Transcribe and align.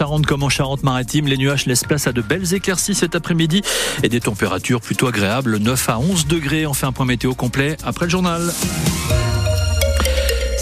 Charente 0.00 0.24
comme 0.24 0.42
en 0.42 0.48
Charente-Maritime. 0.48 1.26
Les 1.26 1.36
nuages 1.36 1.66
laissent 1.66 1.84
place 1.84 2.06
à 2.06 2.12
de 2.12 2.22
belles 2.22 2.54
éclaircies 2.54 2.94
cet 2.94 3.14
après-midi 3.14 3.60
et 4.02 4.08
des 4.08 4.20
températures 4.20 4.80
plutôt 4.80 5.08
agréables, 5.08 5.58
9 5.58 5.88
à 5.90 5.98
11 5.98 6.26
degrés. 6.26 6.66
On 6.66 6.72
fait 6.72 6.86
un 6.86 6.92
point 6.92 7.04
météo 7.04 7.34
complet 7.34 7.76
après 7.84 8.06
le 8.06 8.10
journal. 8.10 8.50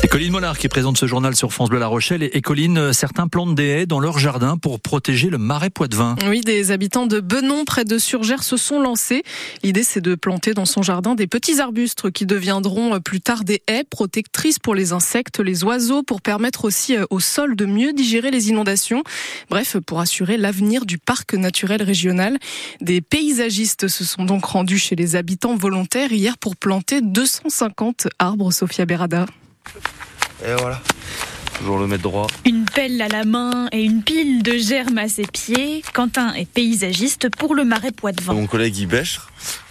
C'est 0.00 0.06
Colline 0.06 0.30
Mollard 0.30 0.58
qui 0.58 0.68
présente 0.68 0.96
ce 0.96 1.06
journal 1.06 1.34
sur 1.34 1.52
France 1.52 1.70
Bleu 1.70 1.80
La 1.80 1.88
Rochelle. 1.88 2.22
Et, 2.22 2.40
Colline, 2.40 2.78
euh, 2.78 2.92
certains 2.92 3.26
plantent 3.26 3.56
des 3.56 3.66
haies 3.66 3.86
dans 3.86 3.98
leur 3.98 4.20
jardin 4.20 4.56
pour 4.56 4.78
protéger 4.78 5.28
le 5.28 5.38
marais 5.38 5.70
Poitevin. 5.70 6.14
Oui, 6.28 6.40
des 6.40 6.70
habitants 6.70 7.06
de 7.06 7.18
Benon, 7.18 7.64
près 7.64 7.84
de 7.84 7.98
Surgères, 7.98 8.44
se 8.44 8.56
sont 8.56 8.80
lancés. 8.80 9.24
L'idée, 9.64 9.82
c'est 9.82 10.00
de 10.00 10.14
planter 10.14 10.54
dans 10.54 10.66
son 10.66 10.82
jardin 10.82 11.16
des 11.16 11.26
petits 11.26 11.60
arbustes 11.60 12.12
qui 12.12 12.26
deviendront 12.26 12.94
euh, 12.94 13.00
plus 13.00 13.20
tard 13.20 13.42
des 13.42 13.60
haies 13.66 13.82
protectrices 13.82 14.60
pour 14.60 14.76
les 14.76 14.92
insectes, 14.92 15.40
les 15.40 15.64
oiseaux, 15.64 16.04
pour 16.04 16.22
permettre 16.22 16.64
aussi 16.64 16.96
euh, 16.96 17.04
au 17.10 17.18
sol 17.18 17.56
de 17.56 17.66
mieux 17.66 17.92
digérer 17.92 18.30
les 18.30 18.50
inondations. 18.50 19.02
Bref, 19.50 19.78
pour 19.78 19.98
assurer 19.98 20.36
l'avenir 20.36 20.86
du 20.86 20.98
parc 20.98 21.34
naturel 21.34 21.82
régional. 21.82 22.38
Des 22.80 23.00
paysagistes 23.00 23.88
se 23.88 24.04
sont 24.04 24.24
donc 24.24 24.44
rendus 24.44 24.78
chez 24.78 24.94
les 24.94 25.16
habitants 25.16 25.56
volontaires 25.56 26.12
hier 26.12 26.38
pour 26.38 26.54
planter 26.54 27.00
250 27.00 28.06
arbres, 28.20 28.52
Sophia 28.52 28.86
Berada. 28.86 29.26
Et 30.44 30.54
voilà. 30.58 30.80
Toujours 31.58 31.78
le 31.78 31.86
mettre 31.88 32.04
droit. 32.04 32.28
Une 32.44 32.64
pelle 32.64 33.02
à 33.02 33.08
la 33.08 33.24
main 33.24 33.68
et 33.72 33.82
une 33.82 34.02
pile 34.02 34.42
de 34.42 34.56
germes 34.56 34.98
à 34.98 35.08
ses 35.08 35.26
pieds. 35.26 35.82
Quentin 35.92 36.32
est 36.34 36.48
paysagiste 36.48 37.28
pour 37.36 37.54
le 37.54 37.64
marais 37.64 37.90
Poitevin. 37.90 38.34
Mon 38.34 38.46
collègue 38.46 38.78
y 38.78 38.86
bêche. 38.86 39.20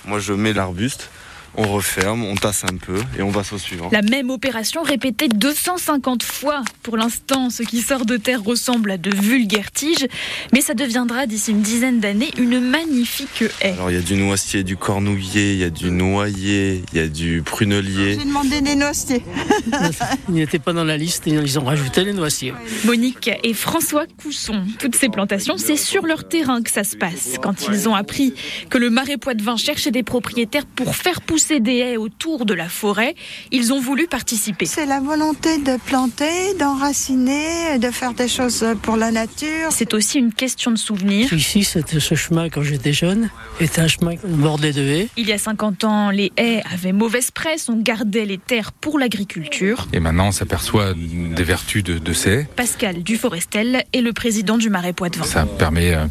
Moi, 0.06 0.20
je 0.20 0.34
mets 0.34 0.54
l'arbuste 0.54 1.10
on 1.56 1.64
referme, 1.64 2.24
on 2.24 2.36
tasse 2.36 2.64
un 2.64 2.78
peu 2.78 3.00
et 3.18 3.22
on 3.22 3.32
passe 3.32 3.54
au 3.54 3.58
suivant. 3.58 3.90
La 3.92 4.02
même 4.02 4.30
opération 4.30 4.84
répétée 4.84 5.28
250 5.28 6.24
fois. 6.24 6.64
Pour 6.84 6.98
l'instant, 6.98 7.50
ce 7.50 7.64
qui 7.64 7.82
sort 7.82 8.06
de 8.06 8.18
terre 8.18 8.44
ressemble 8.44 8.92
à 8.92 8.98
de 8.98 9.16
vulgaires 9.16 9.72
tiges, 9.72 10.08
mais 10.54 10.62
ça 10.62 10.74
deviendra 10.74 11.26
d'ici 11.26 11.52
une 11.52 11.62
dizaine 11.62 12.00
d'années 12.00 12.32
une 12.38 12.60
magnifique 12.60 13.44
haie. 13.62 13.72
Alors 13.72 13.90
il 13.90 13.96
y 13.96 14.00
a 14.00 14.02
du 14.02 14.16
noisetier, 14.16 14.64
du 14.64 14.78
cornouiller, 14.78 15.54
il 15.54 15.60
y 15.60 15.64
a 15.64 15.70
du 15.70 15.90
noyer, 15.92 16.84
il 16.94 17.00
y 17.00 17.02
a 17.02 17.08
du 17.08 17.42
prunelier. 17.42 18.18
J'ai 18.20 18.26
demandé 18.26 18.62
des 18.62 18.76
noisetiers. 18.76 19.24
ils 20.30 20.36
n'étaient 20.36 20.60
pas 20.60 20.74
dans 20.74 20.84
la 20.84 20.98
liste 20.98 21.28
et 21.28 21.32
ils 21.32 21.60
ont 21.60 21.66
rajouté 21.66 22.04
les 22.04 22.14
noisetiers. 22.14 22.54
Monique 22.86 23.32
et 23.44 23.54
François 23.54 24.06
Cousson. 24.22 24.64
Toutes 24.80 24.96
ces 24.96 25.10
plantations, 25.10 25.58
c'est 25.58 25.78
sur 25.78 26.06
leur 26.06 26.28
terrain 26.28 26.62
que 26.62 26.70
ça 26.70 26.84
se 26.84 26.96
passe. 26.96 27.38
Quand 27.42 27.68
ils 27.68 27.90
ont 27.90 27.96
appris 27.96 28.34
que 28.70 28.78
le 28.78 28.90
marais 28.90 29.18
Poitevin 29.18 29.58
cherchait 29.58 29.92
des 29.92 30.04
propriétaires 30.04 30.66
pour 30.66 30.96
faire 30.96 31.22
pousser 31.22 31.37
des 31.60 31.78
haies 31.78 31.98
autour 31.98 32.46
de 32.46 32.54
la 32.54 32.70
forêt. 32.70 33.16
Ils 33.52 33.74
ont 33.74 33.80
voulu 33.80 34.08
participer. 34.08 34.66
C'est 34.66 34.86
la 34.86 35.00
volonté 35.00 35.58
de 35.58 35.78
planter, 35.86 36.54
d'enraciner, 36.60 37.80
de 37.80 37.92
faire 37.92 38.14
des 38.14 38.28
choses 38.28 38.66
pour 38.82 38.98
la 38.98 39.12
nature. 39.12 39.70
C'est 39.72 39.94
aussi 39.94 40.20
une 40.20 40.34
question 40.34 40.72
de 40.72 40.78
souvenir. 40.78 41.32
Ici, 41.34 41.64
c'était 41.64 42.00
ce 42.00 42.16
chemin 42.16 42.50
quand 42.50 42.64
j'étais 42.64 42.94
jeune, 42.94 43.30
était 43.60 43.82
un 43.82 43.88
chemin 43.88 44.16
bordé 44.24 44.74
de 44.74 44.82
haies. 44.82 45.10
Il 45.18 45.28
y 45.28 45.34
a 45.34 45.38
50 45.38 45.84
ans, 45.84 46.10
les 46.10 46.32
haies 46.38 46.64
avaient 46.72 46.92
mauvaise 46.92 47.32
presse, 47.32 47.70
on 47.70 47.78
gardait 47.78 48.26
les 48.26 48.38
terres 48.38 48.72
pour 48.72 49.00
l'agriculture. 49.00 49.88
Et 49.94 50.00
maintenant, 50.00 50.28
on 50.28 50.32
s'aperçoit 50.32 50.94
des 50.94 51.44
vertus 51.44 51.84
de, 51.84 51.98
de 51.98 52.14
ces 52.14 52.30
haies. 52.30 52.48
Pascal 52.56 53.04
Duforestel 53.04 53.84
est 53.94 54.02
le 54.02 54.14
président 54.14 54.58
du 54.58 54.70
Marais 54.70 54.94
Poitevin. 54.94 55.24
Ça 55.24 55.46
permet 55.46 55.94
euh, 55.94 56.06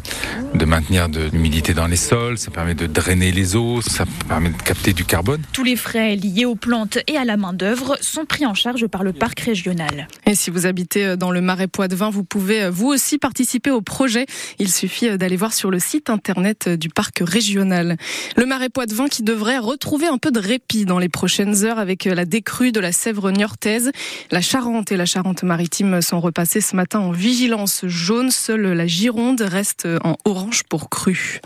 de 0.53 0.65
maintenir 0.65 1.09
de 1.09 1.29
l'humidité 1.31 1.73
dans 1.73 1.87
les 1.87 1.97
sols, 1.97 2.37
ça 2.37 2.51
permet 2.51 2.75
de 2.75 2.87
drainer 2.87 3.31
les 3.31 3.55
eaux, 3.55 3.81
ça 3.81 4.05
permet 4.27 4.49
de 4.49 4.61
capter 4.61 4.93
du 4.93 5.05
carbone 5.05 5.16
tous 5.51 5.63
les 5.63 5.75
frais 5.75 6.15
liés 6.15 6.45
aux 6.45 6.55
plantes 6.55 6.99
et 7.07 7.17
à 7.17 7.25
la 7.25 7.37
main-d'œuvre 7.37 7.97
sont 8.01 8.25
pris 8.25 8.45
en 8.45 8.53
charge 8.53 8.87
par 8.87 9.03
le 9.03 9.13
parc 9.13 9.39
régional. 9.39 10.07
Et 10.25 10.35
si 10.35 10.49
vous 10.49 10.65
habitez 10.65 11.05
euh, 11.05 11.15
dans 11.15 11.31
le 11.31 11.41
Marais 11.41 11.67
Poitevin, 11.67 12.09
vous 12.09 12.23
pouvez 12.23 12.63
euh, 12.63 12.69
vous 12.69 12.87
aussi 12.87 13.17
participer 13.17 13.71
au 13.71 13.81
projet. 13.81 14.25
Il 14.59 14.71
suffit 14.71 15.07
euh, 15.07 15.17
d'aller 15.17 15.35
voir 15.35 15.53
sur 15.53 15.71
le 15.71 15.79
site 15.79 16.09
internet 16.09 16.69
du 16.69 16.89
parc 16.89 17.23
régional. 17.25 17.97
Le 18.35 18.45
Marais 18.45 18.69
Poitevin 18.69 19.07
qui 19.07 19.23
devrait 19.23 19.57
retrouver 19.57 20.07
un 20.07 20.17
peu 20.17 20.31
de 20.31 20.39
répit 20.39 20.85
dans 20.85 20.99
les 20.99 21.09
prochaines 21.09 21.63
heures 21.65 21.79
avec 21.79 22.05
la 22.05 22.25
décrue 22.25 22.71
de 22.71 22.79
la 22.79 22.91
Sèvre 22.91 23.31
niortaise. 23.31 23.91
La 24.31 24.41
Charente 24.41 24.91
et 24.91 24.97
la 24.97 25.05
Charente-Maritime 25.05 26.01
sont 26.01 26.19
repassées 26.19 26.61
ce 26.61 26.75
matin 26.75 26.99
en 26.99 27.11
vigilance 27.11 27.85
jaune. 27.85 28.31
Seule 28.31 28.73
la 28.73 28.87
Gironde 28.87 29.41
reste 29.41 29.87
en 30.03 30.15
orange 30.25 30.63
pour 30.63 30.89
crue. 30.89 31.41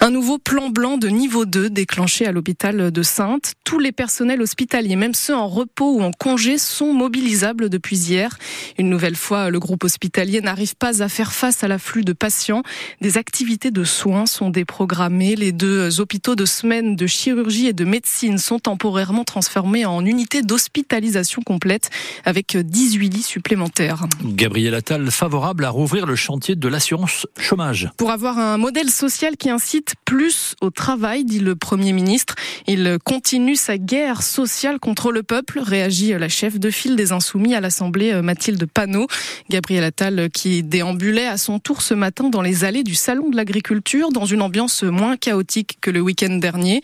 Un 0.00 0.10
nouveau 0.10 0.38
plan 0.38 0.70
blanc 0.70 0.96
de 0.96 1.08
niveau 1.08 1.44
2 1.44 1.68
déclenché 1.68 2.26
à 2.26 2.32
l'hôpital 2.32 2.90
de 2.90 3.02
Sainte. 3.10 3.54
Tous 3.64 3.78
les 3.78 3.92
personnels 3.92 4.40
hospitaliers, 4.40 4.96
même 4.96 5.14
ceux 5.14 5.34
en 5.34 5.48
repos 5.48 5.96
ou 5.96 6.02
en 6.02 6.12
congé, 6.12 6.58
sont 6.58 6.92
mobilisables 6.92 7.68
depuis 7.68 7.96
hier. 7.96 8.38
Une 8.78 8.88
nouvelle 8.88 9.16
fois, 9.16 9.50
le 9.50 9.58
groupe 9.58 9.84
hospitalier 9.84 10.40
n'arrive 10.40 10.76
pas 10.76 11.02
à 11.02 11.08
faire 11.08 11.32
face 11.32 11.64
à 11.64 11.68
l'afflux 11.68 12.04
de 12.04 12.12
patients. 12.12 12.62
Des 13.00 13.18
activités 13.18 13.70
de 13.70 13.84
soins 13.84 14.26
sont 14.26 14.50
déprogrammées. 14.50 15.34
Les 15.34 15.52
deux 15.52 16.00
hôpitaux 16.00 16.36
de 16.36 16.44
semaine 16.44 16.94
de 16.94 17.06
chirurgie 17.06 17.66
et 17.66 17.72
de 17.72 17.84
médecine 17.84 18.38
sont 18.38 18.60
temporairement 18.60 19.24
transformés 19.24 19.84
en 19.84 20.04
unités 20.06 20.42
d'hospitalisation 20.42 21.42
complète 21.42 21.90
avec 22.24 22.56
18 22.56 23.08
lits 23.08 23.22
supplémentaires. 23.22 24.04
Gabriel 24.24 24.74
Attal 24.74 25.10
favorable 25.10 25.64
à 25.64 25.70
rouvrir 25.70 26.06
le 26.06 26.14
chantier 26.14 26.54
de 26.54 26.68
l'assurance 26.68 27.26
chômage. 27.38 27.90
Pour 27.96 28.12
avoir 28.12 28.38
un 28.38 28.56
modèle 28.56 28.90
social 28.90 29.36
qui 29.36 29.50
incite 29.50 29.94
plus 30.04 30.54
au 30.60 30.70
travail, 30.70 31.24
dit 31.24 31.40
le 31.40 31.56
Premier 31.56 31.92
ministre. 31.92 32.36
Il 32.66 32.98
continue 33.04 33.56
sa 33.56 33.78
guerre 33.78 34.22
sociale 34.22 34.78
contre 34.78 35.12
le 35.12 35.22
peuple, 35.22 35.58
réagit 35.60 36.12
la 36.12 36.28
chef 36.28 36.58
de 36.58 36.70
file 36.70 36.96
des 36.96 37.12
Insoumis 37.12 37.54
à 37.54 37.60
l'Assemblée, 37.60 38.20
Mathilde 38.22 38.64
Panot. 38.66 39.06
Gabriel 39.48 39.84
Attal 39.84 40.30
qui 40.30 40.62
déambulait 40.62 41.26
à 41.26 41.36
son 41.36 41.58
tour 41.58 41.82
ce 41.82 41.94
matin 41.94 42.28
dans 42.28 42.42
les 42.42 42.64
allées 42.64 42.84
du 42.84 42.94
Salon 42.94 43.30
de 43.30 43.36
l'Agriculture 43.36 44.10
dans 44.12 44.26
une 44.26 44.42
ambiance 44.42 44.82
moins 44.82 45.16
chaotique 45.16 45.78
que 45.80 45.90
le 45.90 46.00
week-end 46.00 46.36
dernier. 46.36 46.82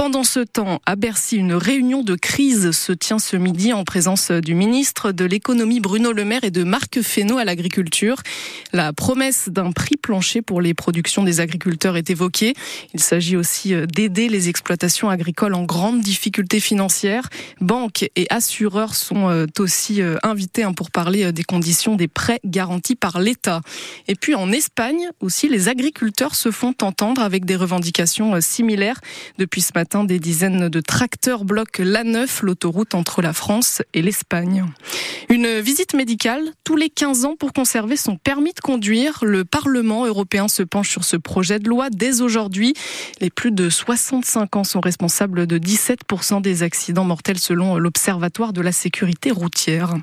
Pendant 0.00 0.24
ce 0.24 0.40
temps, 0.40 0.80
à 0.86 0.96
Bercy, 0.96 1.36
une 1.36 1.52
réunion 1.52 2.02
de 2.02 2.14
crise 2.14 2.70
se 2.70 2.90
tient 2.92 3.18
ce 3.18 3.36
midi 3.36 3.74
en 3.74 3.84
présence 3.84 4.30
du 4.30 4.54
ministre 4.54 5.12
de 5.12 5.26
l'économie 5.26 5.78
Bruno 5.78 6.12
Le 6.12 6.24
Maire 6.24 6.42
et 6.42 6.50
de 6.50 6.64
Marc 6.64 7.02
Fesneau 7.02 7.36
à 7.36 7.44
l'agriculture. 7.44 8.22
La 8.72 8.94
promesse 8.94 9.50
d'un 9.50 9.72
prix 9.72 9.98
plancher 9.98 10.40
pour 10.40 10.62
les 10.62 10.72
productions 10.72 11.22
des 11.22 11.40
agriculteurs 11.40 11.98
est 11.98 12.08
évoquée. 12.08 12.54
Il 12.94 13.00
s'agit 13.00 13.36
aussi 13.36 13.74
d'aider 13.94 14.30
les 14.30 14.48
exploitations 14.48 15.10
agricoles 15.10 15.52
en 15.52 15.64
grande 15.64 16.00
difficulté 16.00 16.60
financière. 16.60 17.28
Banques 17.60 18.08
et 18.16 18.26
assureurs 18.30 18.94
sont 18.94 19.28
euh, 19.28 19.44
aussi 19.58 20.00
euh, 20.00 20.16
invités 20.22 20.62
hein, 20.62 20.72
pour 20.72 20.90
parler 20.90 21.24
euh, 21.24 21.32
des 21.32 21.44
conditions 21.44 21.94
des 21.94 22.08
prêts 22.08 22.40
garantis 22.46 22.96
par 22.96 23.20
l'État. 23.20 23.60
Et 24.08 24.14
puis 24.14 24.34
en 24.34 24.50
Espagne 24.50 25.10
aussi, 25.20 25.50
les 25.50 25.68
agriculteurs 25.68 26.36
se 26.36 26.50
font 26.50 26.74
entendre 26.80 27.20
avec 27.20 27.44
des 27.44 27.56
revendications 27.56 28.40
similaires 28.40 28.98
depuis 29.36 29.60
ce 29.60 29.72
matin 29.74 29.89
des 29.98 30.20
dizaines 30.20 30.68
de 30.68 30.80
tracteurs 30.80 31.44
bloquent 31.44 31.82
l'A9, 31.82 32.44
l'autoroute 32.44 32.94
entre 32.94 33.22
la 33.22 33.32
France 33.32 33.82
et 33.92 34.02
l'Espagne. 34.02 34.64
Une 35.28 35.60
visite 35.60 35.94
médicale 35.94 36.42
tous 36.64 36.76
les 36.76 36.88
15 36.88 37.24
ans 37.24 37.36
pour 37.36 37.52
conserver 37.52 37.96
son 37.96 38.16
permis 38.16 38.52
de 38.52 38.60
conduire. 38.60 39.18
Le 39.22 39.44
Parlement 39.44 40.06
européen 40.06 40.48
se 40.48 40.62
penche 40.62 40.90
sur 40.90 41.04
ce 41.04 41.16
projet 41.16 41.58
de 41.58 41.68
loi 41.68 41.90
dès 41.90 42.20
aujourd'hui. 42.20 42.74
Les 43.20 43.30
plus 43.30 43.50
de 43.50 43.68
65 43.68 44.56
ans 44.56 44.64
sont 44.64 44.80
responsables 44.80 45.46
de 45.46 45.58
17% 45.58 46.40
des 46.40 46.62
accidents 46.62 47.04
mortels 47.04 47.38
selon 47.38 47.76
l'Observatoire 47.76 48.52
de 48.52 48.60
la 48.60 48.72
sécurité 48.72 49.30
routière. 49.30 49.94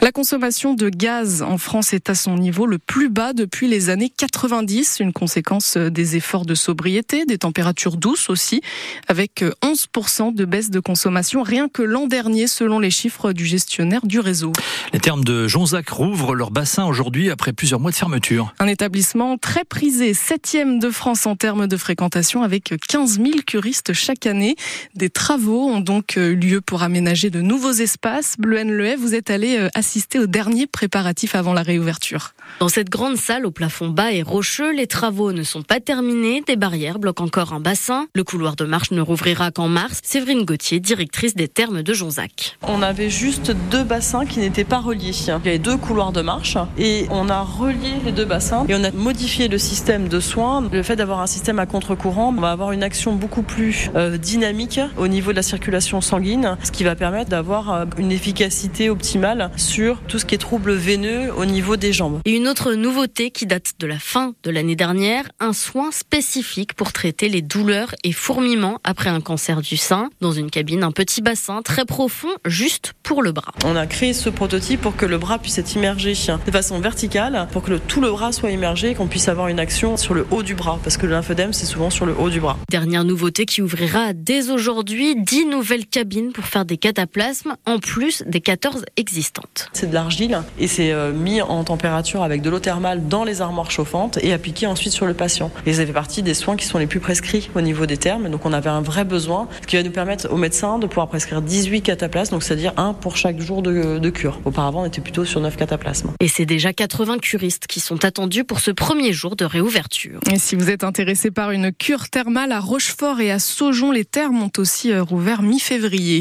La 0.00 0.10
consommation 0.10 0.74
de 0.74 0.88
gaz 0.88 1.42
en 1.42 1.58
France 1.58 1.92
est 1.92 2.10
à 2.10 2.16
son 2.16 2.36
niveau 2.36 2.66
le 2.66 2.78
plus 2.78 3.08
bas 3.08 3.32
depuis 3.32 3.68
les 3.68 3.88
années 3.88 4.10
90, 4.10 4.98
une 4.98 5.12
conséquence 5.12 5.76
des 5.76 6.16
efforts 6.16 6.44
de 6.44 6.56
sobriété, 6.56 7.24
des 7.24 7.38
températures 7.38 7.96
douces 7.96 8.28
aussi, 8.28 8.62
avec 9.08 9.44
11% 9.62 10.34
de 10.34 10.44
baisse 10.44 10.70
de 10.70 10.80
consommation 10.80 11.42
rien 11.42 11.68
que 11.68 11.82
l'an 11.82 12.06
dernier 12.06 12.46
selon 12.46 12.78
les 12.78 12.90
chiffres 12.90 13.32
du 13.32 13.44
gestionnaire 13.44 14.06
du 14.06 14.20
réseau. 14.20 14.52
Les 14.92 15.00
termes 15.00 15.24
de 15.24 15.48
Jonzac 15.48 15.88
rouvrent 15.90 16.34
leur 16.34 16.50
bassin 16.50 16.84
aujourd'hui 16.84 17.30
après 17.30 17.52
plusieurs 17.52 17.80
mois 17.80 17.90
de 17.90 17.96
fermeture. 17.96 18.54
Un 18.58 18.68
établissement 18.68 19.36
très 19.38 19.64
prisé, 19.64 20.14
septième 20.14 20.78
de 20.78 20.90
France 20.90 21.26
en 21.26 21.36
termes 21.36 21.66
de 21.66 21.76
fréquentation 21.76 22.42
avec 22.42 22.74
15 22.88 23.16
000 23.16 23.30
curistes 23.46 23.92
chaque 23.92 24.26
année. 24.26 24.56
Des 24.94 25.10
travaux 25.10 25.68
ont 25.68 25.80
donc 25.80 26.16
eu 26.16 26.36
lieu 26.36 26.60
pour 26.60 26.82
aménager 26.82 27.30
de 27.30 27.40
nouveaux 27.40 27.72
espaces. 27.72 28.36
Bleu 28.38 28.62
Le 28.62 28.96
vous 28.96 29.14
êtes 29.14 29.30
allé 29.30 29.68
assister 29.74 30.18
aux 30.18 30.26
derniers 30.26 30.66
préparatifs 30.66 31.34
avant 31.34 31.52
la 31.52 31.62
réouverture. 31.62 32.34
Dans 32.60 32.68
cette 32.68 32.90
grande 32.90 33.16
salle 33.16 33.46
au 33.46 33.50
plafond 33.50 33.88
bas 33.88 34.12
et 34.12 34.22
rocheux, 34.22 34.72
les 34.72 34.86
travaux 34.86 35.32
ne 35.32 35.42
sont 35.42 35.62
pas 35.62 35.80
terminés. 35.80 36.42
Des 36.46 36.56
barrières 36.56 36.98
bloquent 36.98 37.24
encore 37.24 37.52
un 37.52 37.60
bassin. 37.60 38.06
Le 38.14 38.24
couloir 38.24 38.56
de 38.56 38.64
marche 38.64 38.91
ne 38.92 39.00
rouvrira 39.00 39.50
qu'en 39.50 39.68
mars. 39.68 40.00
Séverine 40.02 40.44
Gauthier, 40.44 40.80
directrice 40.80 41.34
des 41.34 41.48
thermes 41.48 41.82
de 41.82 41.92
Jonzac. 41.94 42.58
On 42.62 42.82
avait 42.82 43.10
juste 43.10 43.52
deux 43.70 43.84
bassins 43.84 44.26
qui 44.26 44.40
n'étaient 44.40 44.64
pas 44.64 44.78
reliés. 44.78 45.12
Il 45.12 45.26
y 45.26 45.30
avait 45.30 45.58
deux 45.58 45.76
couloirs 45.76 46.12
de 46.12 46.22
marche 46.22 46.56
et 46.78 47.06
on 47.10 47.28
a 47.28 47.42
relié 47.42 47.90
les 48.04 48.12
deux 48.12 48.24
bassins 48.24 48.64
et 48.68 48.74
on 48.74 48.84
a 48.84 48.90
modifié 48.92 49.48
le 49.48 49.58
système 49.58 50.08
de 50.08 50.20
soins. 50.20 50.68
Le 50.72 50.82
fait 50.82 50.96
d'avoir 50.96 51.20
un 51.20 51.26
système 51.26 51.58
à 51.58 51.66
contre-courant, 51.66 52.34
on 52.36 52.40
va 52.40 52.50
avoir 52.50 52.72
une 52.72 52.82
action 52.82 53.14
beaucoup 53.14 53.42
plus 53.42 53.90
euh, 53.94 54.16
dynamique 54.18 54.80
au 54.96 55.08
niveau 55.08 55.32
de 55.32 55.36
la 55.36 55.42
circulation 55.42 56.00
sanguine, 56.00 56.56
ce 56.62 56.70
qui 56.70 56.84
va 56.84 56.94
permettre 56.94 57.30
d'avoir 57.30 57.72
euh, 57.72 57.84
une 57.98 58.12
efficacité 58.12 58.90
optimale 58.90 59.50
sur 59.56 60.00
tout 60.02 60.18
ce 60.18 60.24
qui 60.24 60.34
est 60.34 60.38
troubles 60.38 60.74
veineux 60.74 61.32
au 61.36 61.44
niveau 61.44 61.76
des 61.76 61.92
jambes. 61.92 62.20
Et 62.24 62.36
une 62.36 62.48
autre 62.48 62.74
nouveauté 62.74 63.30
qui 63.30 63.46
date 63.46 63.72
de 63.78 63.86
la 63.86 63.98
fin 63.98 64.34
de 64.42 64.50
l'année 64.50 64.76
dernière, 64.76 65.24
un 65.40 65.52
soin 65.52 65.90
spécifique 65.90 66.74
pour 66.74 66.92
traiter 66.92 67.28
les 67.28 67.42
douleurs 67.42 67.94
et 68.04 68.12
fourmillements 68.12 68.78
après 68.84 69.10
un 69.10 69.20
cancer 69.20 69.60
du 69.60 69.76
sein. 69.76 70.10
Dans 70.20 70.32
une 70.32 70.50
cabine, 70.50 70.82
un 70.82 70.92
petit 70.92 71.22
bassin 71.22 71.62
très 71.62 71.84
profond, 71.84 72.28
juste 72.44 72.94
pour 73.02 73.22
le 73.22 73.32
bras. 73.32 73.52
On 73.64 73.76
a 73.76 73.86
créé 73.86 74.12
ce 74.12 74.30
prototype 74.30 74.80
pour 74.80 74.96
que 74.96 75.06
le 75.06 75.18
bras 75.18 75.38
puisse 75.38 75.58
être 75.58 75.74
immergé 75.74 76.12
de 76.12 76.50
façon 76.50 76.80
verticale, 76.80 77.48
pour 77.52 77.62
que 77.62 77.70
le, 77.70 77.78
tout 77.78 78.00
le 78.00 78.10
bras 78.10 78.32
soit 78.32 78.50
immergé 78.50 78.90
et 78.90 78.94
qu'on 78.94 79.06
puisse 79.06 79.28
avoir 79.28 79.48
une 79.48 79.58
action 79.58 79.96
sur 79.96 80.14
le 80.14 80.26
haut 80.30 80.42
du 80.42 80.54
bras, 80.54 80.78
parce 80.82 80.96
que 80.96 81.06
le 81.06 81.12
lymphodème, 81.12 81.52
c'est 81.52 81.66
souvent 81.66 81.90
sur 81.90 82.06
le 82.06 82.14
haut 82.18 82.30
du 82.30 82.40
bras. 82.40 82.58
Dernière 82.70 83.04
nouveauté 83.04 83.46
qui 83.46 83.62
ouvrira 83.62 84.12
dès 84.12 84.50
aujourd'hui 84.50 85.14
10 85.16 85.46
nouvelles 85.46 85.86
cabines 85.86 86.32
pour 86.32 86.44
faire 86.44 86.64
des 86.64 86.76
cataplasmes, 86.76 87.54
en 87.66 87.78
plus 87.78 88.22
des 88.26 88.40
14 88.40 88.84
existantes. 88.96 89.68
C'est 89.72 89.88
de 89.88 89.94
l'argile 89.94 90.42
et 90.58 90.66
c'est 90.66 90.92
euh, 90.92 91.12
mis 91.12 91.40
en 91.40 91.64
température 91.64 92.22
avec 92.22 92.42
de 92.42 92.50
l'eau 92.50 92.58
thermale 92.58 93.08
dans 93.08 93.24
les 93.24 93.40
armoires 93.40 93.70
chauffantes 93.70 94.18
et 94.22 94.32
appliqué 94.32 94.66
ensuite 94.66 94.92
sur 94.92 95.06
le 95.06 95.14
patient. 95.14 95.50
Et 95.66 95.74
ça 95.74 95.86
fait 95.86 95.92
partie 95.92 96.22
des 96.22 96.34
soins 96.34 96.56
qui 96.56 96.66
sont 96.66 96.78
les 96.78 96.86
plus 96.86 97.00
prescrits 97.00 97.50
au 97.54 97.60
niveau 97.60 97.86
des 97.86 97.96
termes. 97.96 98.28
Donc 98.28 98.44
on 98.46 98.52
avait 98.52 98.70
un 98.72 98.82
vrai 98.82 99.04
besoin, 99.04 99.48
ce 99.60 99.66
qui 99.66 99.76
va 99.76 99.82
nous 99.82 99.90
permettre 99.90 100.30
aux 100.30 100.36
médecins 100.36 100.78
de 100.78 100.86
pouvoir 100.86 101.08
prescrire 101.08 101.42
18 101.42 101.82
cataplasmes, 101.82 102.34
donc 102.34 102.42
c'est-à-dire 102.42 102.72
un 102.76 102.94
pour 102.94 103.16
chaque 103.16 103.40
jour 103.40 103.62
de, 103.62 103.98
de 103.98 104.10
cure. 104.10 104.40
Auparavant, 104.44 104.82
on 104.82 104.86
était 104.86 105.00
plutôt 105.00 105.24
sur 105.24 105.40
9 105.40 105.56
cataplasmes. 105.56 106.10
Et 106.20 106.28
c'est 106.28 106.46
déjà 106.46 106.72
80 106.72 107.18
curistes 107.18 107.66
qui 107.66 107.80
sont 107.80 108.04
attendus 108.04 108.44
pour 108.44 108.60
ce 108.60 108.70
premier 108.70 109.12
jour 109.12 109.36
de 109.36 109.44
réouverture. 109.44 110.20
Et 110.30 110.38
si 110.38 110.56
vous 110.56 110.70
êtes 110.70 110.84
intéressé 110.84 111.30
par 111.30 111.50
une 111.50 111.72
cure 111.72 112.08
thermale 112.08 112.52
à 112.52 112.60
Rochefort 112.60 113.20
et 113.20 113.30
à 113.30 113.38
Saujon, 113.38 113.90
les 113.90 114.04
thermes 114.04 114.42
ont 114.42 114.52
aussi 114.58 114.92
euh, 114.92 115.02
rouvert 115.02 115.42
mi-février. 115.42 116.20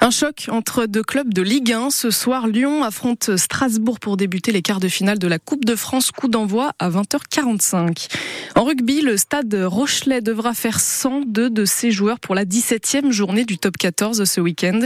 Un 0.00 0.10
choc 0.10 0.46
entre 0.50 0.86
deux 0.86 1.02
clubs 1.02 1.32
de 1.32 1.42
Ligue 1.42 1.72
1. 1.72 1.90
Ce 1.90 2.10
soir, 2.10 2.48
Lyon 2.48 2.82
affronte 2.82 3.36
Strasbourg 3.36 4.00
pour 4.00 4.16
débuter 4.16 4.50
les 4.50 4.62
quarts 4.62 4.80
de 4.80 4.88
finale 4.88 5.18
de 5.18 5.28
la 5.28 5.38
Coupe 5.38 5.64
de 5.64 5.76
France. 5.76 6.10
Coup 6.10 6.28
d'envoi 6.28 6.72
à 6.78 6.90
20h45. 6.90 8.08
En 8.56 8.64
rugby, 8.64 9.00
le 9.00 9.16
stade 9.16 9.54
Rochelet 9.54 10.20
devra 10.20 10.54
faire 10.54 10.80
102 10.80 11.50
de 11.50 11.61
ses 11.64 11.90
joueurs 11.90 12.20
pour 12.20 12.34
la 12.34 12.44
17e 12.44 13.10
journée 13.10 13.44
du 13.44 13.58
top 13.58 13.76
14 13.76 14.24
ce 14.24 14.40
week-end. 14.40 14.80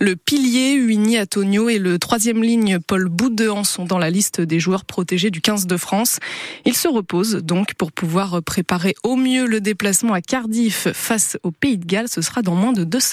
Le 0.00 0.16
pilier 0.16 0.74
Uini 0.74 1.18
Antonio 1.20 1.68
et 1.68 1.78
le 1.78 1.98
troisième 1.98 2.42
ligne 2.42 2.78
Paul 2.78 3.08
Boudéan 3.08 3.64
sont 3.64 3.84
dans 3.84 3.98
la 3.98 4.10
liste 4.10 4.40
des 4.40 4.60
joueurs 4.60 4.84
protégés 4.84 5.30
du 5.30 5.40
15 5.40 5.66
de 5.66 5.76
France. 5.76 6.18
Ils 6.64 6.76
se 6.76 6.88
reposent 6.88 7.36
donc 7.36 7.74
pour 7.74 7.92
pouvoir 7.92 8.42
préparer 8.42 8.94
au 9.02 9.16
mieux 9.16 9.46
le 9.46 9.60
déplacement 9.60 10.14
à 10.14 10.20
Cardiff 10.20 10.88
face 10.92 11.36
au 11.42 11.50
Pays 11.50 11.78
de 11.78 11.86
Galles. 11.86 12.08
Ce 12.08 12.22
sera 12.22 12.42
dans 12.42 12.54
moins 12.54 12.72
de 12.72 12.84
deux 12.84 13.00
semaines. 13.00 13.10